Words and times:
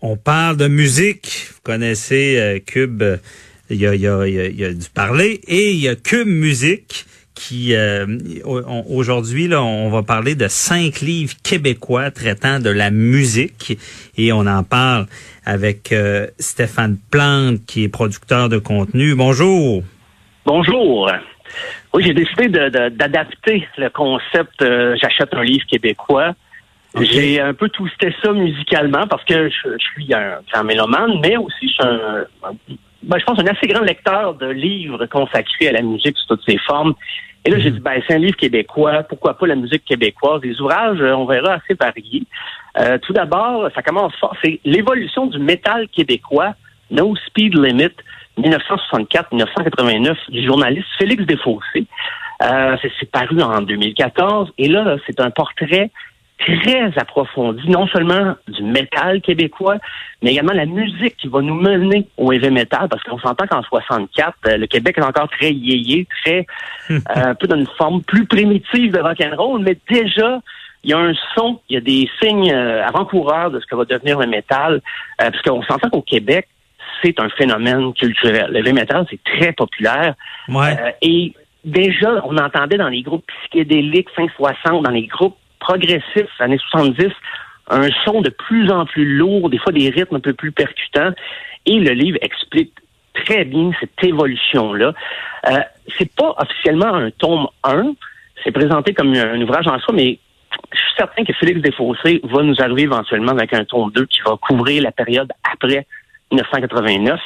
On 0.00 0.16
parle 0.16 0.56
de 0.56 0.68
musique. 0.68 1.48
Vous 1.54 1.60
connaissez 1.62 2.38
euh, 2.38 2.58
Cube. 2.64 3.02
euh, 3.02 3.16
Il 3.70 3.76
y 3.76 3.86
a, 3.86 3.94
y, 3.94 4.06
a, 4.06 4.26
y 4.26 4.64
a- 4.64 4.72
du 4.72 4.88
parler 4.94 5.40
et 5.46 5.70
il 5.72 5.76
y 5.80 5.88
a 5.88 5.94
Cube 5.96 6.26
Musique 6.28 7.04
qui 7.34 7.74
euh, 7.74 8.04
aujourd'hui 8.44 9.46
là 9.46 9.62
on 9.62 9.90
va 9.90 10.02
parler 10.02 10.34
de 10.34 10.48
cinq 10.48 11.00
livres 11.02 11.34
québécois 11.44 12.10
traitant 12.10 12.58
de 12.58 12.68
la 12.70 12.90
musique 12.90 13.78
et 14.16 14.32
on 14.32 14.40
en 14.46 14.64
parle 14.64 15.06
avec 15.44 15.92
euh, 15.92 16.26
Stéphane 16.40 16.96
Plante 17.12 17.58
qui 17.66 17.84
est 17.84 17.88
producteur 17.88 18.48
de 18.48 18.58
contenu. 18.58 19.14
Bonjour. 19.14 19.84
Bonjour. 20.46 21.12
Oui, 21.94 22.02
j'ai 22.06 22.14
décidé 22.14 22.48
d'adapter 22.48 23.64
le 23.76 23.88
concept 23.90 24.60
euh, 24.62 24.96
J'achète 25.00 25.32
un 25.34 25.44
livre 25.44 25.66
québécois. 25.70 26.34
J'ai 27.00 27.40
un 27.40 27.54
peu 27.54 27.68
twisté 27.68 28.14
ça 28.22 28.32
musicalement 28.32 29.06
parce 29.06 29.22
que 29.24 29.50
je, 29.50 29.68
je 29.72 29.84
suis 29.92 30.14
un 30.14 30.40
grand 30.52 30.64
mélomane, 30.64 31.20
mais 31.20 31.36
aussi 31.36 31.68
je 31.68 31.72
suis 31.72 31.82
un, 31.82 32.24
ben, 33.02 33.18
je 33.18 33.24
pense 33.24 33.38
un 33.38 33.46
assez 33.46 33.66
grand 33.66 33.84
lecteur 33.84 34.34
de 34.34 34.46
livres 34.46 35.06
consacrés 35.06 35.68
à 35.68 35.72
la 35.72 35.82
musique 35.82 36.16
sous 36.16 36.36
toutes 36.36 36.44
ses 36.48 36.58
formes. 36.58 36.94
Et 37.44 37.50
là, 37.50 37.58
j'ai 37.58 37.70
dit, 37.70 37.80
ben, 37.80 38.02
c'est 38.06 38.14
un 38.14 38.18
livre 38.18 38.36
québécois, 38.36 39.04
pourquoi 39.04 39.34
pas 39.34 39.46
la 39.46 39.54
musique 39.54 39.84
québécoise? 39.84 40.40
Des 40.40 40.60
ouvrages, 40.60 41.00
euh, 41.00 41.14
on 41.14 41.24
verra, 41.24 41.54
assez 41.54 41.74
variés. 41.74 42.24
Euh, 42.78 42.98
tout 42.98 43.12
d'abord, 43.12 43.68
ça 43.74 43.82
commence 43.82 44.14
fort, 44.16 44.36
c'est 44.42 44.60
l'évolution 44.64 45.26
du 45.26 45.38
métal 45.38 45.88
québécois, 45.88 46.54
No 46.90 47.14
Speed 47.16 47.56
Limit, 47.56 47.94
1964-1989, 48.38 50.16
du 50.30 50.44
journaliste 50.44 50.88
Félix 50.98 51.24
Desfossés. 51.24 51.86
Euh, 52.42 52.76
c'est, 52.82 52.92
c'est 53.00 53.10
paru 53.10 53.40
en 53.40 53.62
2014. 53.62 54.52
Et 54.58 54.68
là, 54.68 54.96
c'est 55.06 55.20
un 55.20 55.30
portrait 55.30 55.90
très 56.38 56.96
approfondi, 56.96 57.68
non 57.68 57.86
seulement 57.88 58.34
du 58.46 58.62
métal 58.62 59.20
québécois, 59.20 59.76
mais 60.22 60.32
également 60.32 60.52
la 60.52 60.66
musique 60.66 61.16
qui 61.16 61.28
va 61.28 61.40
nous 61.40 61.54
mener 61.54 62.06
au 62.16 62.32
heavy 62.32 62.50
metal, 62.50 62.88
parce 62.88 63.02
qu'on 63.02 63.18
s'entend 63.18 63.46
qu'en 63.46 63.62
64, 63.62 64.34
euh, 64.46 64.56
le 64.56 64.66
Québec 64.66 64.96
est 64.98 65.04
encore 65.04 65.28
très 65.28 65.52
yéyé, 65.52 66.06
très 66.22 66.46
euh, 66.90 66.96
un 67.14 67.34
peu 67.34 67.46
dans 67.46 67.56
une 67.56 67.66
forme 67.76 68.02
plus 68.02 68.26
primitive 68.26 68.92
de 68.92 69.00
rock'n'roll, 69.00 69.62
mais 69.62 69.76
déjà 69.88 70.40
il 70.84 70.90
y 70.90 70.92
a 70.92 70.98
un 70.98 71.12
son, 71.34 71.60
il 71.68 71.74
y 71.74 71.76
a 71.76 71.80
des 71.80 72.08
signes 72.22 72.52
euh, 72.52 72.86
avant-coureurs 72.86 73.50
de 73.50 73.60
ce 73.60 73.66
que 73.66 73.74
va 73.74 73.84
devenir 73.84 74.18
le 74.18 74.26
métal, 74.26 74.74
euh, 74.74 75.30
parce 75.30 75.42
qu'on 75.42 75.62
s'entend 75.62 75.90
qu'au 75.90 76.02
Québec, 76.02 76.48
c'est 77.02 77.20
un 77.20 77.28
phénomène 77.30 77.92
culturel. 77.94 78.50
Le 78.50 78.60
heavy 78.60 78.72
metal, 78.72 79.06
c'est 79.10 79.22
très 79.22 79.52
populaire. 79.52 80.14
Ouais. 80.48 80.96
Et 81.02 81.34
déjà, 81.64 82.22
on 82.24 82.36
entendait 82.38 82.76
dans 82.76 82.88
les 82.88 83.02
groupes 83.02 83.26
psychédéliques 83.26 84.08
fin 84.16 84.26
60, 84.36 84.84
dans 84.84 84.90
les 84.90 85.06
groupes 85.06 85.36
progressifs 85.58 86.28
années 86.40 86.58
70, 86.70 87.08
un 87.70 87.88
son 88.04 88.20
de 88.20 88.30
plus 88.30 88.70
en 88.70 88.86
plus 88.86 89.16
lourd, 89.16 89.50
des 89.50 89.58
fois 89.58 89.72
des 89.72 89.90
rythmes 89.90 90.16
un 90.16 90.20
peu 90.20 90.32
plus 90.32 90.52
percutants. 90.52 91.12
Et 91.66 91.78
le 91.78 91.92
livre 91.92 92.18
explique 92.22 92.72
très 93.14 93.44
bien 93.44 93.70
cette 93.80 94.02
évolution-là. 94.02 94.92
Euh, 95.48 95.58
c'est 95.98 96.12
pas 96.14 96.34
officiellement 96.38 96.94
un 96.94 97.10
tome 97.10 97.48
1, 97.64 97.92
c'est 98.44 98.52
présenté 98.52 98.94
comme 98.94 99.14
un, 99.14 99.40
ouvrage 99.40 99.66
en 99.66 99.78
soi, 99.80 99.94
mais 99.94 100.18
je 100.72 100.78
suis 100.78 100.94
certain 100.96 101.24
que 101.24 101.32
Félix 101.34 101.60
Desfossés 101.60 102.20
va 102.24 102.42
nous 102.42 102.60
arriver 102.60 102.82
éventuellement 102.82 103.32
avec 103.32 103.52
un 103.52 103.64
tome 103.64 103.90
2 103.92 104.06
qui 104.06 104.20
va 104.22 104.36
couvrir 104.36 104.82
la 104.82 104.92
période 104.92 105.30
après 105.52 105.86
1989. 106.30 107.20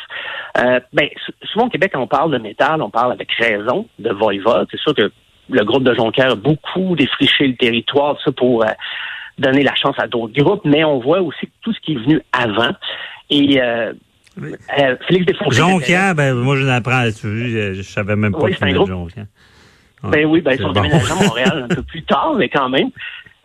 Euh, 0.59 0.81
ben, 0.93 1.09
sou- 1.25 1.33
souvent 1.45 1.67
au 1.67 1.71
Québec, 1.71 1.93
on 1.95 2.07
parle 2.07 2.33
de 2.33 2.39
métal, 2.39 2.83
on 2.83 2.91
parle 2.91 3.13
avec 3.13 3.31
raison 3.33 3.87
de 3.99 4.11
Voivode. 4.11 4.69
C'est 4.71 4.81
sûr 4.81 4.95
que 4.95 5.11
le 5.53 5.65
groupe 5.65 5.85
de 5.85 5.95
Jonquière 5.95 6.33
a 6.33 6.35
beaucoup 6.35 6.97
défriché 6.97 7.47
le 7.47 7.57
territoire 7.57 8.17
ça 8.25 8.33
pour 8.33 8.63
euh, 8.65 8.69
donner 9.39 9.63
la 9.63 9.75
chance 9.75 9.95
à 9.99 10.07
d'autres 10.07 10.35
groupes, 10.35 10.65
mais 10.65 10.85
on 10.85 10.99
voit 11.01 11.21
aussi 11.21 11.49
tout 11.63 11.73
ce 11.73 11.81
qui 11.81 11.93
est 11.95 11.99
venu 11.99 12.21
avant. 12.33 12.73
Et 13.31 13.61
euh, 13.61 13.93
Oui. 14.41 14.53
euh, 14.79 14.97
Félix. 15.09 15.33
Jonquière, 15.51 16.15
ben 16.15 16.35
moi 16.35 16.57
je 16.57 16.65
l'apprends, 16.65 17.05
je, 17.05 17.73
je 17.75 17.83
savais 17.83 18.17
même 18.17 18.33
pas 18.33 18.39
Oui, 18.45 18.53
de 18.61 18.73
groupe. 18.75 18.89
Jonquière. 18.89 19.27
Ouais. 20.05 20.11
Ben 20.11 20.27
oui, 20.27 20.41
ben 20.41 20.53
ils 20.53 20.61
sont 20.63 20.73
déménagés 20.73 21.13
à 21.13 21.15
Montréal 21.15 21.67
un 21.71 21.75
peu 21.75 21.83
plus 21.83 22.03
tard, 22.03 22.35
mais 22.37 22.49
quand 22.49 22.69
même. 22.69 22.91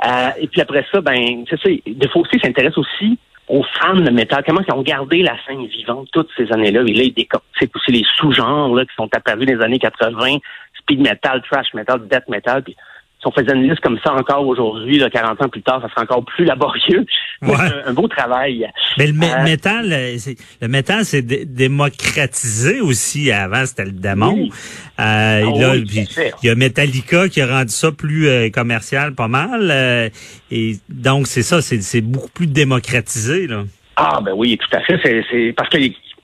Euh, 0.05 0.29
et 0.39 0.47
puis 0.47 0.61
après 0.61 0.85
ça, 0.91 1.01
ben 1.01 1.43
c'est 1.49 1.59
ça. 1.61 1.69
Desfossés 1.87 2.39
s'intéresse 2.39 2.77
aussi 2.77 3.17
aux 3.47 3.63
fans 3.79 3.95
de 3.95 4.09
métal, 4.09 4.43
comment 4.45 4.59
ils 4.67 4.73
ont 4.73 4.81
gardé 4.81 5.21
la 5.23 5.35
scène 5.47 5.65
vivante 5.67 6.09
toutes 6.11 6.29
ces 6.35 6.51
années-là? 6.51 6.81
Et 6.85 6.93
là, 6.93 7.03
il 7.03 7.13
décortique 7.13 7.73
aussi 7.75 7.91
les 7.91 8.03
sous-genres 8.17 8.75
là, 8.75 8.83
qui 8.83 8.93
sont 8.95 9.07
apparus 9.15 9.45
dans 9.47 9.53
les 9.57 9.63
années 9.63 9.79
80, 9.79 10.37
speed 10.87 11.01
metal, 11.01 11.41
trash 11.49 11.67
metal, 11.73 11.99
death 12.09 12.27
metal. 12.29 12.63
Puis 12.63 12.75
si 13.19 13.25
on 13.27 13.31
faisait 13.31 13.53
une 13.55 13.67
liste 13.67 13.81
comme 13.81 13.97
ça 14.03 14.13
encore 14.13 14.45
aujourd'hui, 14.47 14.99
là, 14.99 15.09
40 15.09 15.41
ans 15.43 15.49
plus 15.49 15.63
tard, 15.63 15.81
ça 15.81 15.89
serait 15.89 16.03
encore 16.03 16.23
plus 16.23 16.45
laborieux. 16.45 17.05
Ouais. 17.43 17.53
un, 17.53 17.89
un 17.91 17.93
beau 17.93 18.07
travail. 18.07 18.67
Mais 18.97 19.05
le 19.05 19.13
Euh, 19.13 19.43
métal, 19.43 19.93
euh, 19.93 20.15
le 20.59 20.67
métal, 20.67 21.05
c'est 21.05 21.21
dé- 21.21 21.45
démocratisé 21.45 22.81
aussi. 22.81 23.31
Avant, 23.31 23.63
c'était 23.65 23.85
le 23.85 23.91
démon. 23.91 24.33
Oui. 24.33 24.51
Euh, 24.99 25.41
là, 25.59 25.71
oui, 25.73 25.85
puis, 25.85 26.07
il 26.41 26.47
y 26.47 26.49
a 26.49 26.55
Metallica 26.55 27.29
qui 27.29 27.41
a 27.41 27.45
rendu 27.47 27.69
ça 27.71 27.91
plus 27.91 28.27
euh, 28.27 28.49
commercial, 28.49 29.13
pas 29.13 29.27
mal. 29.27 29.69
euh, 29.71 30.09
et 30.49 30.77
donc, 30.89 31.27
c'est 31.27 31.43
ça, 31.43 31.61
c'est 31.61 32.01
beaucoup 32.01 32.29
plus 32.33 32.47
démocratisé. 32.47 33.45
Là. 33.45 33.65
Ah 33.97 34.19
ben 34.23 34.33
oui, 34.35 34.57
tout 34.57 34.75
à 34.75 34.81
fait. 34.81 34.99
C'est, 35.29 35.53
parce 35.55 35.69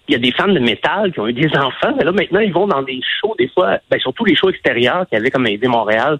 qu'il 0.06 0.14
y 0.14 0.16
a 0.16 0.20
des 0.20 0.32
fans 0.32 0.48
de 0.48 0.60
métal 0.60 1.12
qui 1.12 1.20
ont 1.20 1.28
eu 1.28 1.34
des 1.34 1.50
enfants, 1.58 1.94
mais 1.98 2.04
là 2.04 2.12
maintenant 2.12 2.40
ils 2.40 2.54
vont 2.54 2.68
dans 2.68 2.82
des 2.82 3.00
shows 3.20 3.36
des 3.38 3.48
fois, 3.50 3.80
ben 3.90 4.00
surtout 4.00 4.26
les 4.26 4.36
shows 4.36 4.50
extérieurs 4.50 5.08
qu'il 5.08 5.18
y 5.18 5.22
avait 5.22 5.32
comme 5.32 5.48
Aider 5.48 5.68
Montréal. 5.68 6.20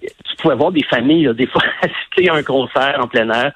Tu 0.00 0.36
pouvais 0.38 0.54
voir 0.54 0.72
des 0.72 0.84
familles 0.84 1.32
des 1.34 1.46
fois 1.46 1.62
assister 1.82 2.28
à 2.28 2.34
un 2.34 2.42
concert 2.42 2.98
en 3.02 3.08
plein 3.08 3.28
air. 3.30 3.52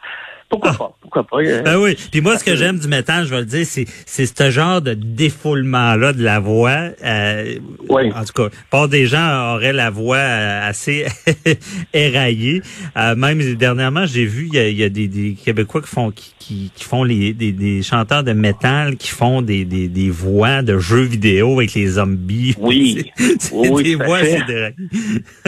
Pourquoi 0.51 0.73
pas? 0.75 0.97
Pourquoi 1.01 1.25
pas? 1.25 1.37
Euh, 1.39 1.63
Ben 1.63 1.79
oui. 1.79 1.97
Puis 2.11 2.21
moi, 2.21 2.37
ce 2.37 2.43
que 2.45 2.57
j'aime 2.57 2.79
du 2.79 2.89
métal, 2.89 3.25
je 3.25 3.31
vais 3.31 3.39
le 3.41 3.47
dire, 3.47 3.65
c'est 3.65 3.87
c'est 4.05 4.27
ce 4.27 4.51
genre 4.51 4.83
de 4.83 4.95
défoulement-là 4.95 6.13
de 6.13 6.23
la 6.23 6.41
voix. 6.41 6.91
Euh, 7.05 7.55
Oui. 7.89 8.13
En 8.13 8.25
tout 8.25 8.33
cas, 8.33 8.49
pas 8.69 8.87
des 8.89 9.07
gens 9.07 9.55
auraient 9.55 9.73
la 9.73 9.91
voix 9.91 10.17
euh, 10.17 10.69
assez 10.69 11.07
éraillée. 11.95 12.63
Euh, 12.97 13.15
même 13.15 13.55
dernièrement, 13.55 14.07
j'ai 14.07 14.25
vu, 14.27 14.49
il 14.53 14.55
y 14.55 14.59
a, 14.59 14.69
il 14.69 14.77
y 14.77 14.83
a 14.85 14.89
des, 14.89 15.07
des 15.09 15.35
Québécois 15.43 15.83
qui 15.83 15.89
font 15.89 16.11
qui, 16.11 16.35
qui, 16.39 16.73
qui 16.75 16.85
font 16.85 17.05
les 17.05 17.33
des, 17.33 17.53
des 17.53 17.83
chanteurs 17.83 18.25
de 18.25 18.33
métal 18.33 18.97
qui 18.97 19.11
font 19.11 19.43
des, 19.43 19.65
des, 19.65 19.87
des 19.89 20.11
voix 20.11 20.63
de 20.63 20.79
jeux 20.79 21.03
vidéo 21.05 21.59
avec 21.61 21.75
les 21.75 21.87
zombies. 21.91 22.57
Oui. 22.59 23.11
C'est 23.39 23.53
Oui, 23.55 23.83
des 23.85 23.95
voix. 23.95 24.19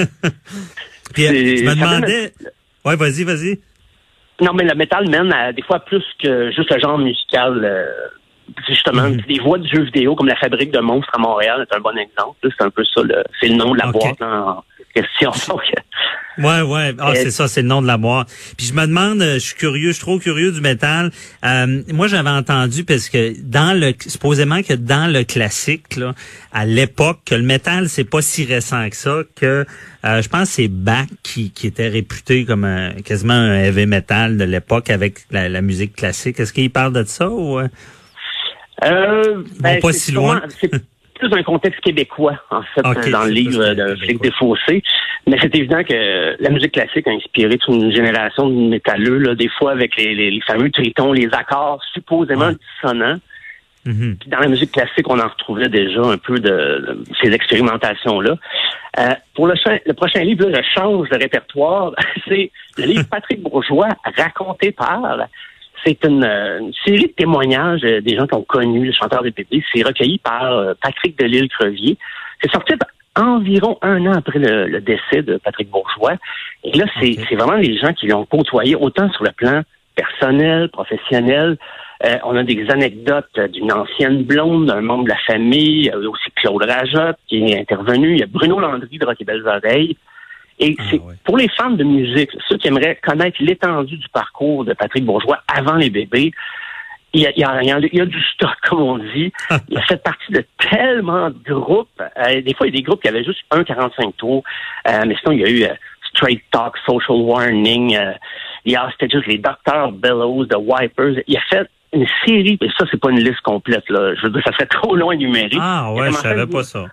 Puis 1.13 1.27
euh, 1.27 1.31
C'est- 1.31 1.57
je 1.59 1.65
me 1.65 1.75
demandais. 1.75 2.33
Ouais, 2.85 2.97
vas-y, 2.97 3.25
vas-y. 3.25 3.59
Non, 4.43 4.53
mais 4.55 4.65
le 4.65 4.75
métal 4.75 5.09
mène 5.09 5.33
à 5.33 5.53
des 5.53 5.63
fois 5.63 5.79
plus 5.81 6.05
que 6.23 6.51
juste 6.51 6.71
le 6.73 6.79
genre 6.81 6.99
musical. 6.99 7.61
euh, 7.65 7.87
justement, 8.69 9.05
Mhm. 9.09 9.21
des 9.29 9.39
voix 9.39 9.57
de 9.57 9.67
jeux 9.67 9.85
vidéo 9.85 10.15
comme 10.17 10.27
la 10.27 10.37
Fabrique 10.37 10.73
de 10.73 10.81
monstres 10.81 11.13
à 11.15 11.19
Montréal 11.19 11.65
c'est 11.71 11.77
un 11.77 11.81
bon 11.81 11.97
exemple. 11.97 12.37
C'est 12.43 12.63
un 12.65 12.71
peu 12.71 12.85
ça, 12.85 13.03
le, 13.03 13.23
c'est 13.41 13.49
le 13.49 13.55
nom 13.55 13.73
de 13.73 13.79
la 13.79 13.87
boîte 13.93 14.21
là, 14.21 14.45
en 14.59 14.65
question. 14.95 15.31
Donc, 15.49 15.61
Ouais, 16.39 16.63
ouais. 16.63 16.95
Ah, 16.99 17.13
c'est 17.15 17.31
ça, 17.31 17.47
c'est 17.47 17.61
le 17.61 17.69
nom 17.69 17.83
de 17.83 17.87
la 17.87 17.99
boîte. 17.99 18.27
Puis 18.57 18.65
je 18.67 18.73
me 18.73 18.87
demande, 18.87 19.21
euh, 19.21 19.35
je 19.35 19.39
suis 19.41 19.55
curieux, 19.55 19.89
je 19.89 19.93
suis 19.97 20.01
trop 20.01 20.19
curieux 20.19 20.51
du 20.51 20.63
métal. 20.63 21.11
Euh, 21.45 21.83
moi, 21.93 22.09
j'avais 22.09 22.31
entendu 22.31 22.85
parce 22.85 23.11
que 23.11 23.35
dans 23.43 23.79
le, 23.79 23.93
supposément 24.01 24.63
que 24.63 24.73
dans 24.73 25.13
le 25.13 25.25
classique, 25.25 25.95
là, 25.97 26.15
à 26.55 26.65
l'époque, 26.65 27.19
que 27.27 27.35
le 27.35 27.43
métal 27.43 27.91
c'est 27.91 28.05
pas 28.05 28.23
si 28.23 28.47
récent 28.47 28.89
que 28.89 28.97
ça, 28.97 29.19
que 29.37 29.67
euh, 30.07 30.23
je 30.23 30.29
pense 30.31 30.49
que 30.49 30.55
c'est 30.55 30.69
Bach 30.69 31.05
qui, 31.23 31.51
qui 31.51 31.67
était 31.67 31.89
réputé 31.89 32.47
comme 32.47 32.65
un, 32.65 32.93
quasiment 33.05 33.35
un 33.35 33.55
heavy 33.65 33.85
metal 33.85 34.39
de 34.39 34.45
l'époque 34.45 34.89
avec 34.89 35.19
la, 35.31 35.51
la 35.51 35.61
musique 35.61 35.95
classique. 35.97 36.41
Est-ce 36.41 36.55
qu'il 36.55 36.71
parle 36.71 36.95
de 36.95 37.05
ça 37.05 37.29
ou 37.29 37.59
euh? 37.59 37.69
Euh, 38.85 39.45
vont 39.61 39.81
pas 39.81 39.93
si 39.93 40.13
loin. 40.13 40.43
sûrement- 40.59 40.79
plus 41.29 41.39
un 41.39 41.43
contexte 41.43 41.81
québécois, 41.81 42.37
en 42.51 42.63
fait, 42.63 43.11
dans 43.11 43.25
le 43.25 43.31
livre 43.31 43.75
de. 43.75 43.95
Félix 43.97 44.21
Desfossés. 44.21 44.83
Mais 45.27 45.37
c'est 45.41 45.55
évident 45.55 45.83
que 45.85 46.37
la 46.43 46.51
musique 46.51 46.73
classique 46.73 47.07
a 47.07 47.11
inspiré 47.13 47.57
toute 47.59 47.75
une 47.75 47.93
génération 47.95 48.49
de 48.49 48.55
métalleux, 48.69 49.19
là, 49.19 49.35
des 49.35 49.49
fois 49.49 49.71
avec 49.73 49.97
les, 49.97 50.15
les- 50.15 50.31
les 50.31 50.41
fameux 50.41 50.71
tritons, 50.71 51.13
les 51.13 51.29
accords 51.33 51.81
supposément 51.95 52.47
Ouais. 52.47 52.55
dissonants. 52.83 53.19
Mhm. 53.85 54.17
Puis 54.21 54.31
dans 54.31 54.39
la 54.39 54.49
musique 54.49 54.71
classique, 54.73 55.09
on 55.09 55.19
en 55.19 55.27
retrouvait 55.29 55.69
déjà 55.69 56.03
un 56.03 56.17
peu 56.19 56.39
de, 56.39 56.49
de 56.51 57.05
ces 57.21 57.33
expérimentations-là. 57.33 58.37
Euh, 58.99 59.09
pour 59.35 59.47
le, 59.49 59.55
le 59.87 59.93
prochain 59.95 60.21
livre, 60.23 60.49
là, 60.49 60.61
je 60.63 60.81
change 60.81 61.09
de 61.09 61.17
répertoire. 61.17 61.93
C'est 62.29 62.51
le 62.79 62.85
livre 62.85 63.05
Patrick 63.11 63.43
Bourgeois, 63.43 63.89
raconté 64.17 64.71
par. 64.73 65.27
C'est 65.85 66.05
une, 66.05 66.25
euh, 66.25 66.61
une 66.61 66.73
série 66.87 67.09
de 67.09 67.13
témoignages 67.13 67.85
euh, 67.85 68.01
des 68.01 68.17
gens 68.17 68.27
qui 68.27 68.35
ont 68.35 68.45
connu 68.45 68.85
le 68.85 68.93
chanteur 68.93 69.23
des 69.23 69.31
bébés. 69.31 69.63
C'est 69.75 69.83
recueilli 69.83 70.19
par 70.19 70.53
euh, 70.53 70.75
Patrick 70.81 71.19
Delisle-Crevier. 71.19 71.97
C'est 72.41 72.51
sorti 72.51 72.75
environ 73.17 73.79
un 73.83 74.07
an 74.07 74.13
après 74.13 74.39
le, 74.39 74.67
le 74.69 74.81
décès 74.81 75.23
de 75.23 75.37
Patrick 75.37 75.71
Bourgeois. 75.71 76.15
Et 76.65 76.77
là, 76.77 76.87
c'est 77.01 77.35
vraiment 77.35 77.57
les 77.57 77.77
gens 77.77 77.93
qui 77.93 78.07
l'ont 78.07 78.25
côtoyé 78.25 78.75
autant 78.75 79.11
sur 79.13 79.25
le 79.25 79.33
plan 79.33 79.63
personnel, 79.95 80.69
professionnel. 80.71 81.59
Euh, 82.05 82.17
on 82.25 82.37
a 82.37 82.43
des 82.43 82.69
anecdotes 82.71 83.39
d'une 83.53 83.73
ancienne 83.73 84.23
blonde, 84.25 84.67
d'un 84.67 84.81
membre 84.81 85.05
de 85.05 85.11
la 85.11 85.19
famille, 85.27 85.93
aussi 85.95 86.31
Claude 86.35 86.63
Rajotte 86.63 87.19
qui 87.29 87.45
est 87.45 87.61
intervenu. 87.61 88.13
Il 88.13 88.21
y 88.21 88.23
a 88.23 88.27
Bruno 88.27 88.59
Landry 88.59 88.99
de 88.99 89.07
Rock 89.07 89.21
et 89.21 89.25
Belles 89.25 89.47
Oreilles. 89.47 89.97
Et 90.63 90.77
Ah, 90.79 90.83
c'est 90.91 91.01
pour 91.25 91.37
les 91.37 91.49
fans 91.49 91.71
de 91.71 91.85
musique, 91.85 92.31
ceux 92.49 92.57
qui 92.57 92.69
aimeraient 92.69 92.99
connaître 93.03 93.37
l'étendue 93.41 93.97
du 93.97 94.09
parcours 94.09 94.65
de 94.65 94.73
Patrick 94.75 95.05
Bourgeois 95.05 95.43
avant 95.49 95.75
les 95.75 95.91
bébés, 95.91 96.33
il 97.15 97.21
y, 97.21 97.27
a, 97.27 97.31
il, 97.37 97.41
y 97.41 97.45
a, 97.45 97.79
il 97.79 97.95
y 97.95 98.01
a 98.01 98.07
du 98.07 98.23
stock, 98.35 98.55
comme 98.69 98.81
on 98.81 98.99
dit. 98.99 99.33
il 99.69 99.77
a 99.77 99.83
fait 99.83 100.03
partie 100.03 100.33
de 100.33 100.45
tellement 100.71 101.29
de 101.31 101.53
groupes. 101.53 101.89
Euh, 102.01 102.41
des 102.41 102.55
fois, 102.55 102.67
il 102.67 102.75
y 102.75 102.77
a 102.77 102.79
des 102.79 102.83
groupes 102.83 103.03
qui 103.03 103.09
avaient 103.09 103.25
juste 103.25 103.41
un 103.51 103.65
45 103.65 104.17
tours. 104.17 104.43
Euh, 104.89 105.03
mais 105.07 105.15
sinon, 105.21 105.33
il 105.33 105.41
y 105.41 105.45
a 105.45 105.51
eu 105.51 105.65
euh, 105.65 105.75
Straight 106.15 106.43
Talk, 106.51 106.75
Social 106.87 107.19
Warning. 107.19 107.99
il 108.65 108.73
y 108.73 108.77
a, 108.77 108.91
c'était 108.93 109.15
juste 109.15 109.27
les 109.27 109.39
Docteurs 109.39 109.93
Bellows, 109.93 110.47
The 110.47 110.57
Wipers. 110.57 111.23
Il 111.27 111.37
a 111.37 111.41
fait 111.51 111.69
une 111.93 112.07
série, 112.25 112.57
mais 112.61 112.69
ça, 112.79 112.87
c'est 112.91 112.99
pas 112.99 113.11
une 113.11 113.21
liste 113.21 113.43
complète. 113.43 113.89
Là. 113.91 114.15
Je 114.15 114.23
veux 114.23 114.31
dire, 114.31 114.43
ça 114.47 114.53
serait 114.53 114.67
trop 114.67 114.97
loin 114.97 115.15
numérique. 115.15 115.59
Ah 115.61 115.93
ouais, 115.93 116.11
je 116.11 116.17
savais 116.17 116.47
pas 116.47 116.63
ça. 116.63 116.87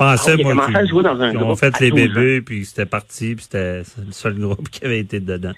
Pensais, 0.00 0.32
ah, 0.38 0.54
moi, 0.54 0.66
qu'ils 0.66 1.42
ont 1.42 1.56
fait 1.56 1.78
les 1.78 1.90
bébés, 1.90 2.40
puis 2.40 2.64
c'était 2.64 2.86
parti, 2.86 3.34
puis 3.34 3.44
c'était 3.44 3.82
le 3.98 4.12
seul 4.12 4.32
groupe 4.38 4.66
qui 4.70 4.82
avait 4.86 5.00
été 5.00 5.20
dedans. 5.20 5.52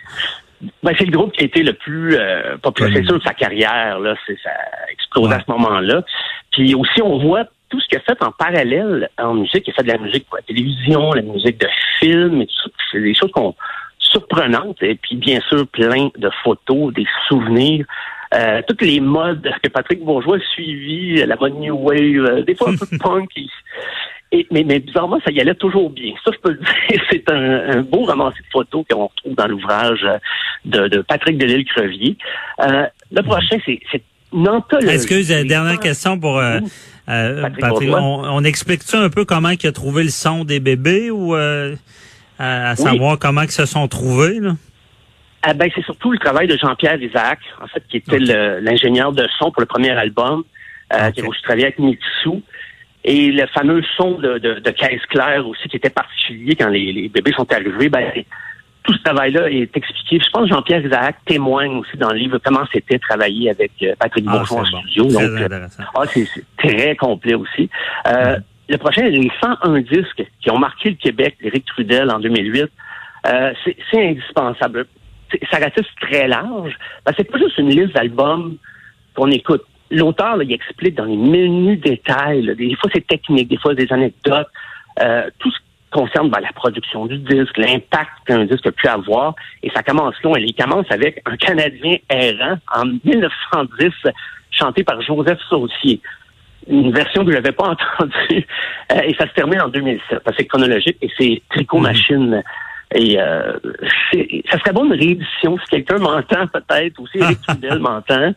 Ben, 0.82 0.92
c'est 0.98 1.04
le 1.04 1.12
groupe 1.12 1.30
qui 1.30 1.42
a 1.42 1.46
été 1.46 1.62
le 1.62 1.74
plus 1.74 2.16
euh, 2.16 2.56
populaire. 2.56 2.90
C'est 2.92 3.04
sûr 3.04 3.20
de 3.20 3.22
sa 3.22 3.34
carrière, 3.34 4.00
là, 4.00 4.16
c'est 4.26 4.36
ça 4.42 4.50
a 4.50 4.90
explosé 4.90 5.32
à 5.32 5.38
ce 5.46 5.48
moment-là. 5.52 6.02
Puis 6.50 6.74
aussi, 6.74 7.00
on 7.02 7.18
voit 7.18 7.44
tout 7.68 7.78
ce 7.78 7.86
qu'il 7.86 7.98
a 7.98 8.00
fait 8.00 8.20
en 8.20 8.32
parallèle 8.32 9.08
en 9.16 9.34
musique. 9.34 9.62
Il 9.68 9.70
a 9.70 9.74
fait 9.74 9.84
de 9.84 9.92
la 9.92 9.98
musique 9.98 10.26
pour 10.26 10.38
la 10.38 10.42
télévision, 10.42 11.12
la 11.12 11.22
musique 11.22 11.60
de 11.60 11.68
film 12.00 12.42
et 12.42 12.46
tout 12.46 12.54
ça. 12.64 12.70
C'est 12.90 13.00
des 13.00 13.14
choses 13.14 13.30
qu'on 13.30 13.54
surprenantes. 14.00 14.82
Et 14.82 14.96
puis, 14.96 15.14
bien 15.14 15.40
sûr, 15.48 15.68
plein 15.68 16.10
de 16.18 16.30
photos, 16.42 16.92
des 16.92 17.06
souvenirs. 17.28 17.86
Euh, 18.34 18.62
toutes 18.66 18.82
les 18.82 19.00
modes 19.00 19.46
que 19.62 19.68
Patrick 19.68 20.02
Bourgeois 20.02 20.36
a 20.36 20.40
suivi, 20.54 21.16
la 21.26 21.36
mode 21.36 21.54
New 21.58 21.76
Wave, 21.76 22.24
euh, 22.24 22.42
des 22.42 22.54
fois 22.54 22.70
un 22.70 22.76
peu 22.76 22.86
punk 22.98 23.30
mais, 24.50 24.64
mais, 24.64 24.79
bizarrement, 24.79 25.19
ça 25.25 25.31
y 25.31 25.40
allait 25.40 25.55
toujours 25.55 25.90
bien. 25.90 26.12
Ça, 26.25 26.31
je 26.34 26.38
peux 26.38 26.50
le 26.50 26.58
dire, 26.90 27.02
c'est 27.11 27.31
un, 27.31 27.79
un, 27.79 27.82
beau 27.82 28.05
romancier 28.05 28.40
de 28.43 28.50
photos 28.50 28.84
qu'on 28.90 29.06
retrouve 29.06 29.34
dans 29.34 29.46
l'ouvrage 29.46 30.06
de, 30.64 30.88
de, 30.88 31.00
Patrick 31.02 31.38
Delisle-Crevier. 31.38 32.17
Euh, 32.61 32.87
le 33.11 33.23
prochain, 33.23 33.58
c'est 33.67 34.02
une 34.32 34.49
anthologie. 34.49 34.94
Excuse, 34.94 35.29
dernière 35.29 35.79
question 35.79 36.19
pour 36.19 36.38
euh, 36.38 36.61
euh, 37.08 37.49
Patrick. 37.61 37.90
on, 37.93 38.25
on 38.25 38.44
explique-tu 38.44 38.96
un 38.96 39.11
peu 39.11 39.25
comment 39.25 39.50
il 39.50 39.67
a 39.67 39.73
trouvé 39.73 40.05
le 40.05 40.11
son 40.11 40.44
des 40.44 40.61
bébés 40.61 41.11
ou 41.11 41.35
euh, 41.35 41.75
à, 42.38 42.76
savoir 42.76 43.19
comment 43.19 43.43
ils 43.43 43.50
se 43.50 43.67
sont 43.67 43.87
trouvés? 43.88 44.40
Là? 44.40 44.52
Ah 45.43 45.55
ben, 45.55 45.69
c'est 45.75 45.85
surtout 45.85 46.12
le 46.12 46.19
travail 46.19 46.46
de 46.46 46.56
Jean-Pierre 46.56 47.02
Isaac, 47.02 47.40
en 47.61 47.67
fait, 47.67 47.82
qui 47.88 47.96
était 47.96 48.19
l'ingénieur 48.19 49.12
de 49.12 49.26
son 49.38 49.50
pour 49.50 49.61
le 49.61 49.67
premier 49.67 49.90
album, 49.90 50.44
euh, 50.93 51.11
qui 51.11 51.20
a 51.20 51.25
aussi 51.25 51.43
travaillé 51.43 51.64
avec 51.64 51.78
Mitsu. 51.81 52.43
Et 53.04 53.32
le 53.32 53.46
fameux 53.49 53.82
son 53.96 54.12
de, 54.19 54.38
de, 54.38 54.60
de, 54.60 54.70
caisse 54.70 55.04
claire 55.08 55.46
aussi, 55.46 55.69
qui 55.69 55.76
était 55.76 55.90
particulier 55.90 56.54
quand 56.54 56.69
les, 56.69 56.93
les 56.93 57.08
bébés 57.08 57.32
sont 57.32 57.50
arrivés, 57.52 57.88
ben, 57.88 58.12
tout 58.84 58.94
ce 58.94 59.02
travail-là 59.02 59.50
est 59.50 59.76
expliqué. 59.76 60.20
Je 60.25 60.31
pense 60.31 60.49
que 60.49 60.54
Jean-Pierre 60.54 60.84
Isaac 60.84 61.16
témoigne 61.26 61.76
aussi 61.76 61.96
dans 61.96 62.10
le 62.10 62.19
livre 62.19 62.38
comment 62.44 62.64
c'était 62.72 62.99
travailler 62.99 63.50
avec 63.50 63.72
euh, 63.82 63.94
Patrick 63.99 64.25
ah, 64.28 64.38
Bourgeois 64.38 64.60
en 64.60 64.64
studio. 64.64 65.04
Donc, 65.04 65.22
euh, 65.22 65.69
ah, 65.94 66.02
c'est 66.06 66.26
très 66.56 66.96
complet 66.96 67.34
aussi. 67.34 67.69
Euh, 68.08 68.38
Le 68.69 68.78
prochain, 68.78 69.02
les 69.02 69.31
101 69.40 69.81
disques 69.81 70.25
qui 70.40 70.50
ont 70.50 70.58
marqué 70.58 70.90
le 70.90 70.96
Québec, 70.96 71.37
Éric 71.43 71.64
Trudel 71.66 72.10
en 72.10 72.19
2008, 72.19 72.70
euh, 73.26 73.52
c'est 73.64 74.08
indispensable. 74.08 74.87
Ça 75.50 75.58
ratisse 75.58 75.87
très 76.00 76.26
large. 76.28 76.76
Ben, 77.06 77.12
c'est 77.16 77.31
pas 77.31 77.38
juste 77.38 77.58
une 77.58 77.70
liste 77.70 77.94
d'albums 77.94 78.56
qu'on 79.14 79.31
écoute 79.31 79.64
l'auteur, 79.92 80.42
il 80.42 80.52
explique 80.52 80.94
dans 80.96 81.04
les 81.04 81.16
menus 81.16 81.80
détails, 81.80 82.54
des 82.56 82.74
fois 82.76 82.90
c'est 82.92 83.06
technique, 83.06 83.48
des 83.48 83.58
fois 83.58 83.74
des 83.74 83.92
anecdotes, 83.92 84.48
euh, 85.00 85.28
tout 85.38 85.50
ce 85.50 85.58
qui 85.58 85.64
concerne 85.90 86.30
ben, 86.30 86.40
la 86.40 86.52
production 86.52 87.06
du 87.06 87.18
disque, 87.18 87.56
l'impact 87.58 88.10
qu'un 88.26 88.44
disque 88.44 88.66
a 88.66 88.72
pu 88.72 88.88
avoir. 88.88 89.34
Et 89.62 89.70
ça 89.70 89.82
commence 89.82 90.14
loin. 90.22 90.38
Il 90.38 90.54
commence 90.54 90.86
avec 90.90 91.22
un 91.26 91.36
Canadien 91.36 91.96
errant 92.08 92.56
en 92.74 92.84
1910, 93.04 93.90
chanté 94.50 94.82
par 94.82 95.00
Joseph 95.02 95.38
Saucier. 95.48 96.00
Une 96.66 96.92
version 96.92 97.24
que 97.24 97.32
je 97.32 97.36
n'avais 97.36 97.52
pas 97.52 97.68
entendue. 97.98 98.46
Euh, 98.92 99.00
et 99.04 99.14
ça 99.14 99.26
se 99.26 99.34
termine 99.34 99.60
en 99.60 99.68
2007. 99.68 100.20
C'est 100.36 100.46
chronologique 100.46 100.96
et 101.02 101.10
c'est 101.18 101.42
Tricot. 101.50 101.78
Machine. 101.78 102.42
Et 102.94 103.18
euh, 103.18 103.58
ça 104.50 104.58
serait 104.58 104.72
bon 104.72 104.84
une 104.84 104.92
réédition 104.92 105.58
si 105.58 105.70
quelqu'un 105.70 105.98
m'entend 105.98 106.46
peut-être, 106.46 106.98
ou 106.98 107.06
si 107.08 107.18
Eric 107.18 107.38
m'entend. 107.80 108.32